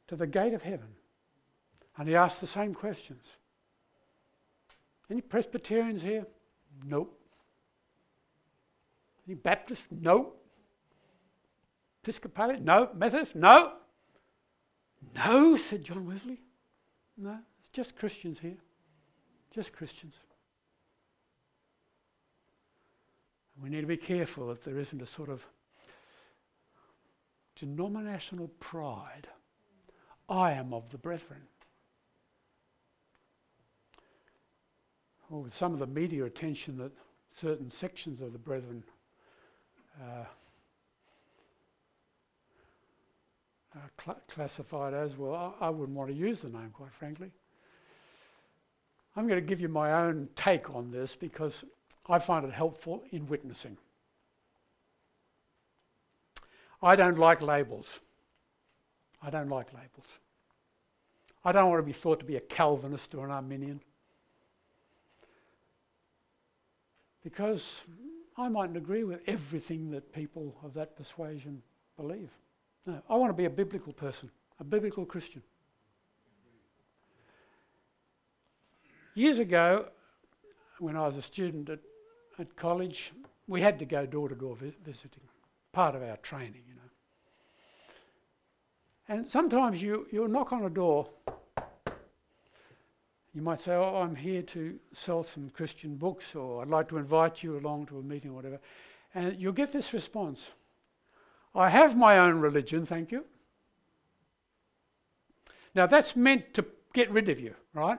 [0.09, 0.89] to the gate of heaven
[1.97, 3.25] and he asked the same questions.
[5.11, 6.27] Any Presbyterians here?
[6.87, 7.21] Nope.
[9.27, 9.87] Any Baptists?
[9.91, 10.37] Nope.
[12.03, 12.65] Episcopalian?
[12.65, 12.91] No.
[12.95, 13.35] Methodist?
[13.35, 13.75] No.
[15.15, 16.41] No, said John Wesley.
[17.17, 18.57] No, it's just Christians here.
[19.53, 20.15] Just Christians.
[23.63, 25.47] We need to be careful that there isn't a sort of
[27.57, 29.29] denominational pride.
[30.29, 31.43] I am of the brethren.
[35.31, 36.93] Or with some of the media attention that
[37.35, 38.83] certain sections of the brethren
[40.01, 40.25] uh,
[43.75, 47.31] are cl- classified as, well, I, I wouldn't want to use the name, quite frankly.
[49.17, 51.65] I'm going to give you my own take on this because
[52.11, 53.77] I find it helpful in witnessing.
[56.83, 58.01] I don't like labels.
[59.23, 60.19] I don't like labels.
[61.45, 63.81] I don't want to be thought to be a Calvinist or an Arminian.
[67.23, 67.83] Because
[68.37, 71.63] I mightn't agree with everything that people of that persuasion
[71.97, 72.31] believe.
[72.87, 75.43] No, I want to be a biblical person, a biblical Christian.
[79.15, 79.87] Years ago,
[80.81, 81.79] when I was a student at
[82.41, 83.13] at college,
[83.47, 85.23] we had to go door to door visiting,
[85.73, 86.81] part of our training, you know.
[89.09, 91.09] And sometimes you, you'll knock on a door.
[93.35, 96.97] You might say, Oh, I'm here to sell some Christian books, or I'd like to
[96.97, 98.61] invite you along to a meeting, or whatever.
[99.15, 100.55] And you'll get this response
[101.55, 103.25] I have my own religion, thank you.
[105.75, 107.99] Now, that's meant to get rid of you, right?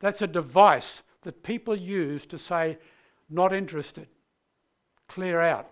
[0.00, 2.78] That's a device that people use to say,
[3.28, 4.08] not interested,
[5.08, 5.68] clear out.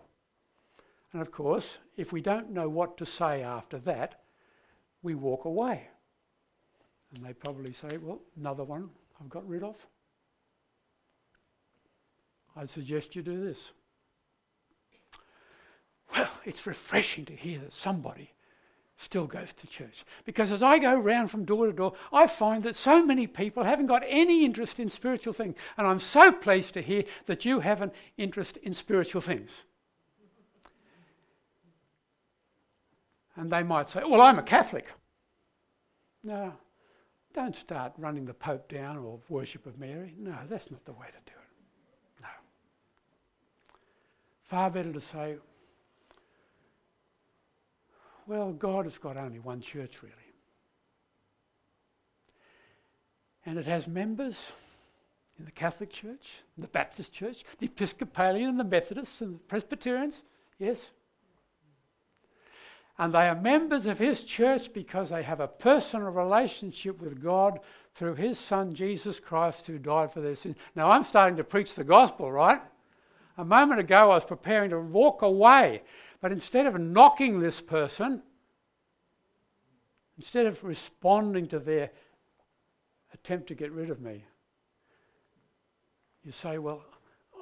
[1.14, 4.20] And of course, if we don't know what to say after that,
[5.00, 5.88] we walk away.
[7.14, 9.76] And they probably say, well, another one I've got rid of.
[12.54, 13.72] I suggest you do this.
[16.12, 18.30] Well, it's refreshing to hear that somebody
[18.96, 20.04] still goes to church.
[20.24, 23.64] Because as I go round from door to door, I find that so many people
[23.64, 25.56] haven't got any interest in spiritual things.
[25.76, 29.64] And I'm so pleased to hear that you have an interest in spiritual things.
[33.36, 34.86] And they might say, Well, I'm a Catholic.
[36.24, 36.54] No,
[37.34, 40.14] don't start running the Pope down or worship of Mary.
[40.18, 42.22] No, that's not the way to do it.
[42.22, 42.28] No.
[44.42, 45.36] Far better to say,
[48.26, 50.14] well, God has got only one church, really.
[53.44, 54.52] And it has members
[55.38, 60.22] in the Catholic Church, the Baptist Church, the Episcopalian and the Methodists and the Presbyterians.
[60.58, 60.90] Yes.
[62.98, 67.60] And they are members of His church because they have a personal relationship with God
[67.94, 70.56] through His Son, Jesus Christ, who died for their sins.
[70.74, 72.60] Now, I'm starting to preach the gospel, right?
[73.38, 75.82] A moment ago, I was preparing to walk away
[76.20, 78.22] but instead of knocking this person,
[80.16, 81.90] instead of responding to their
[83.12, 84.24] attempt to get rid of me,
[86.24, 86.82] you say, Well,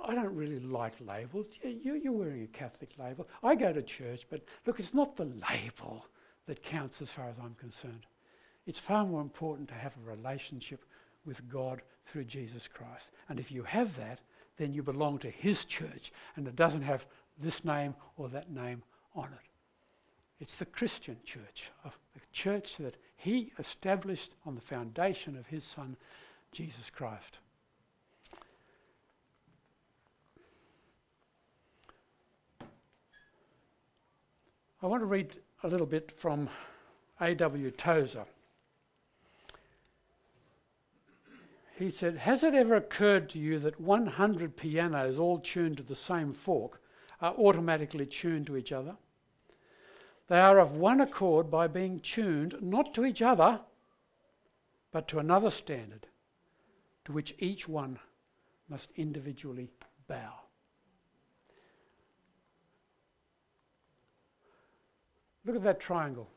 [0.06, 1.46] I don't really like labels.
[1.62, 3.26] You, you're wearing a Catholic label.
[3.42, 6.04] I go to church, but look, it's not the label
[6.46, 8.06] that counts as far as I'm concerned.
[8.66, 10.84] It's far more important to have a relationship
[11.24, 13.10] with God through Jesus Christ.
[13.28, 14.20] And if you have that,
[14.56, 17.06] then you belong to His church, and it doesn't have
[17.38, 18.82] this name or that name
[19.14, 19.48] on it.
[20.40, 21.90] It's the Christian church, a
[22.32, 25.96] church that He established on the foundation of His Son,
[26.52, 27.38] Jesus Christ.
[34.82, 36.50] I want to read a little bit from
[37.20, 37.70] A.W.
[37.70, 38.26] Tozer.
[41.78, 45.96] He said, Has it ever occurred to you that 100 pianos all tuned to the
[45.96, 46.82] same fork
[47.24, 48.94] are automatically tuned to each other?
[50.28, 53.60] They are of one accord by being tuned not to each other,
[54.92, 56.06] but to another standard
[57.06, 57.98] to which each one
[58.68, 59.70] must individually
[60.06, 60.32] bow.
[65.46, 66.28] Look at that triangle.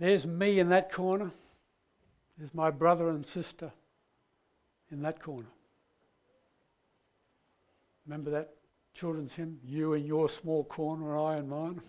[0.00, 1.30] There's me in that corner.
[2.36, 3.70] There's my brother and sister
[4.94, 5.48] in that corner.
[8.06, 8.54] Remember that
[8.94, 9.58] children's hymn?
[9.64, 11.80] You in your small corner, and I in mine.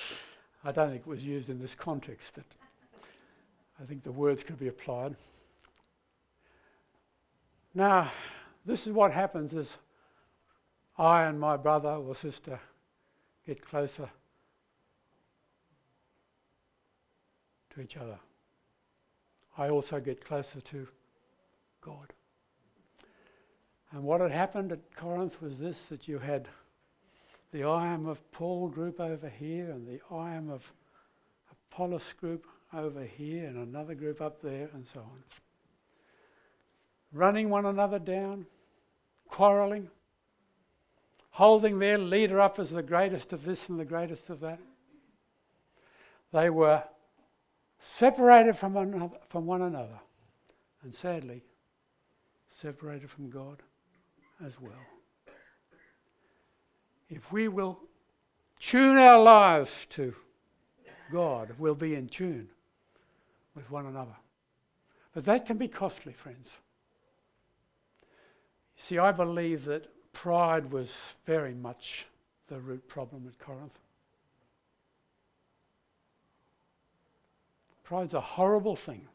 [0.64, 2.44] I don't think it was used in this context, but
[3.80, 5.16] I think the words could be applied.
[7.74, 8.12] Now,
[8.64, 9.76] this is what happens as
[10.98, 12.60] I and my brother or sister
[13.46, 14.10] get closer
[17.70, 18.18] to each other.
[19.56, 20.86] I also get closer to
[21.80, 22.12] God.
[23.92, 26.48] And what had happened at Corinth was this that you had
[27.52, 30.72] the I am of Paul group over here and the I am of
[31.50, 35.22] Apollos group over here and another group up there and so on.
[37.12, 38.46] Running one another down,
[39.28, 39.90] quarrelling,
[41.32, 44.60] holding their leader up as the greatest of this and the greatest of that.
[46.32, 46.82] They were
[47.78, 50.00] separated from one another, from one another
[50.82, 51.42] and sadly
[52.50, 53.62] separated from God
[54.44, 54.72] as well.
[57.08, 57.78] If we will
[58.58, 60.14] tune our lives to
[61.10, 62.48] God, we'll be in tune
[63.54, 64.16] with one another.
[65.14, 66.58] But that can be costly, friends.
[68.76, 72.06] See, I believe that pride was very much
[72.48, 73.78] the root problem at Corinth.
[77.84, 79.06] Pride's a horrible thing.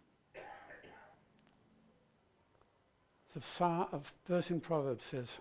[3.37, 5.39] The verse in Proverbs says,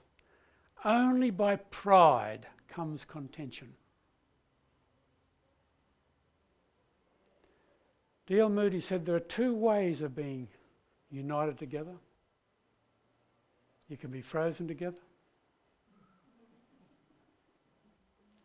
[0.85, 3.73] Only by pride comes contention.
[8.27, 8.51] D.L.
[8.51, 10.49] Moody said there are two ways of being
[11.11, 11.95] united together.
[13.89, 14.99] You can be frozen together,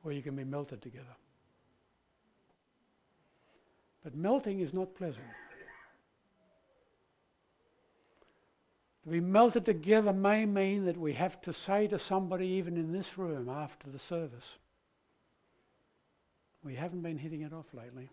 [0.03, 1.15] or you can be melted together.
[4.01, 5.25] But melting is not pleasant.
[9.03, 12.91] To be melted together may mean that we have to say to somebody, even in
[12.91, 14.57] this room after the service,
[16.63, 18.09] we haven't been hitting it off lately.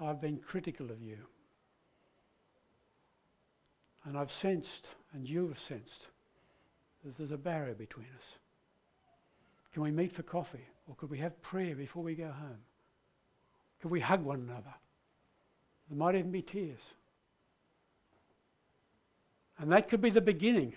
[0.00, 1.18] I've been critical of you.
[4.04, 6.06] And I've sensed, and you have sensed,
[7.04, 8.38] that there's a barrier between us.
[9.72, 10.66] Can we meet for coffee?
[10.88, 12.58] Or could we have prayer before we go home?
[13.80, 14.74] Could we hug one another?
[15.88, 16.94] There might even be tears.
[19.58, 20.74] And that could be the beginning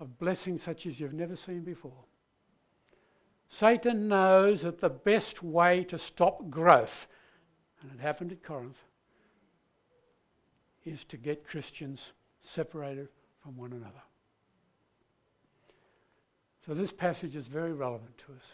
[0.00, 2.04] of blessings such as you've never seen before.
[3.48, 7.06] Satan knows that the best way to stop growth,
[7.80, 8.82] and it happened at Corinth,
[10.84, 13.08] is to get Christians separated
[13.42, 14.02] from one another.
[16.66, 18.52] So this passage is very relevant to us.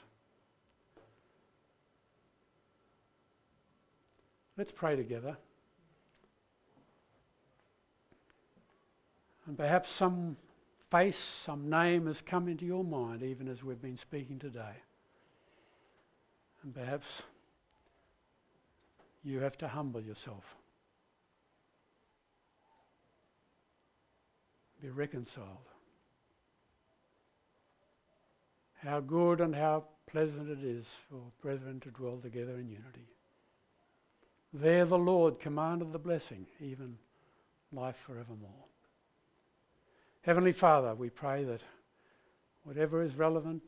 [4.56, 5.36] Let's pray together.
[9.46, 10.36] And perhaps some
[10.90, 14.76] face, some name has come into your mind, even as we've been speaking today.
[16.62, 17.22] And perhaps
[19.22, 20.56] you have to humble yourself,
[24.80, 25.68] be reconciled.
[28.82, 33.08] How good and how pleasant it is for brethren to dwell together in unity.
[34.52, 36.98] There the Lord commanded the blessing, even
[37.72, 38.64] life forevermore.
[40.24, 41.60] Heavenly Father, we pray that
[42.62, 43.60] whatever is relevant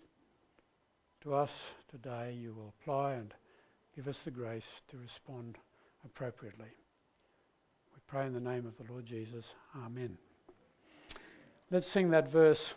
[1.20, 3.34] to us today, you will apply and
[3.94, 5.58] give us the grace to respond
[6.02, 6.70] appropriately.
[7.94, 9.52] We pray in the name of the Lord Jesus.
[9.84, 10.16] Amen.
[11.70, 12.72] Let's sing that verse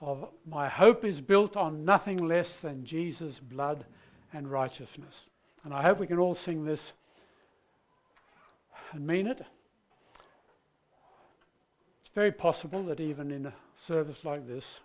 [0.00, 3.84] of my hope is built on nothing less than Jesus' blood
[4.32, 5.26] and righteousness.
[5.64, 6.92] And I hope we can all sing this
[8.92, 9.42] and mean it.
[12.10, 14.80] It's very possible that even in a service like this,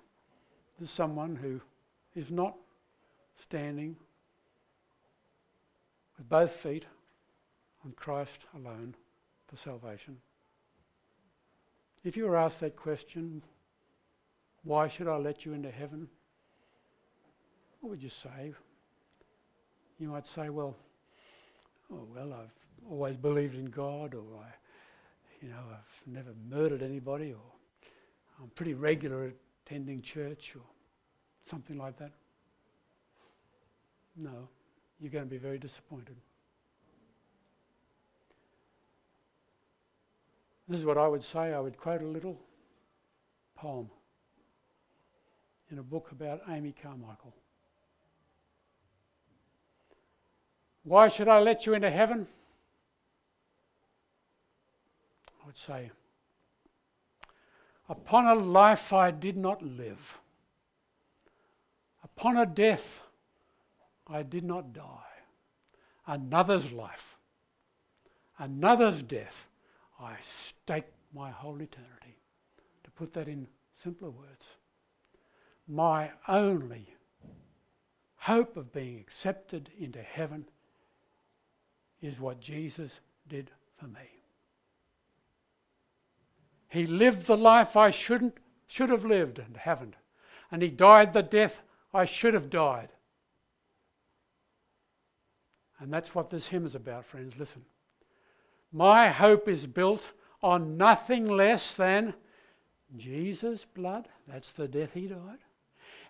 [0.78, 1.60] there's someone who
[2.16, 2.56] is not
[3.34, 3.96] standing
[6.20, 6.86] with both feet
[7.84, 8.94] on Christ alone
[9.48, 10.18] for salvation.
[12.04, 13.42] If you were asked that question,
[14.64, 16.08] why should I let you into heaven?
[17.82, 18.54] What would you say?
[19.98, 20.76] You might say, well,
[21.92, 24.50] oh, well, I've always believed in God, or I,
[25.46, 27.43] you know, I've never murdered anybody, or
[28.41, 29.34] I'm pretty regular at
[29.64, 30.64] attending church, or
[31.48, 32.12] something like that.
[34.18, 34.50] No,
[35.00, 36.16] you're going to be very disappointed.
[40.68, 41.54] This is what I would say.
[41.54, 42.41] I would quote a little
[43.56, 43.88] poem
[45.70, 47.36] in a book about Amy Carmichael.
[50.84, 52.26] Why should I let you into heaven?
[55.28, 55.91] I would say,
[57.88, 60.20] upon a life I did not live,
[62.04, 63.02] upon a death
[64.08, 64.89] I did not die,
[66.08, 67.18] another's life,
[68.39, 69.48] another's death,
[70.00, 72.18] I stake my whole eternity.
[72.84, 74.58] To put that in simpler words,
[75.68, 76.96] my only
[78.18, 80.46] hope of being accepted into heaven
[82.02, 84.14] is what Jesus did for me.
[86.70, 88.38] He lived the life I shouldn't
[88.68, 89.95] should have lived and haven't.
[90.51, 91.61] And he died the death
[91.93, 92.89] I should have died.
[95.80, 97.38] And that's what this hymn is about, friends.
[97.38, 97.63] Listen.
[98.72, 100.07] My hope is built
[100.41, 102.13] on nothing less than
[102.95, 105.39] Jesus' blood, that's the death he died,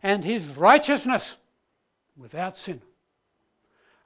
[0.03, 1.37] and his righteousness
[2.17, 2.81] without sin.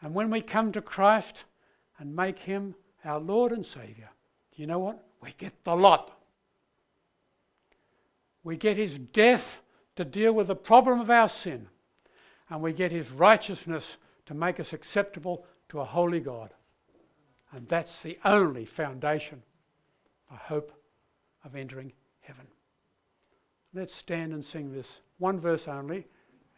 [0.02, 1.46] And when we come to Christ
[1.98, 4.10] and make him our Lord and Saviour,
[4.56, 5.04] do you know what?
[5.22, 6.19] We get the lot.
[8.50, 9.62] We get his death
[9.96, 11.68] to deal with the problem of our sin,
[12.50, 16.56] and we get his righteousness to make us acceptable to a holy God.
[17.52, 19.44] And that's the only foundation
[20.28, 20.72] for hope
[21.46, 22.48] of entering heaven.
[23.72, 26.08] Let's stand and sing this one verse only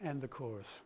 [0.00, 0.80] and the chorus.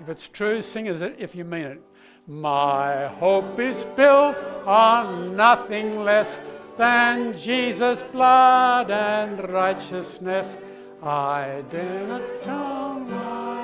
[0.00, 1.82] If it's true, sing it if you mean it.
[2.26, 4.36] My hope is built
[4.66, 6.38] on nothing less
[6.78, 10.56] than Jesus' blood and righteousness.
[11.02, 13.60] I dare not down my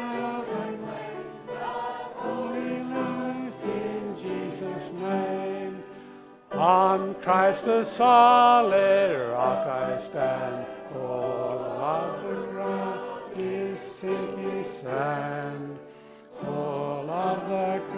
[3.65, 5.83] in Jesus' name.
[6.53, 15.66] On Christ the solid rock I stand, all of the ground is sinking sand
[17.49, 17.96] the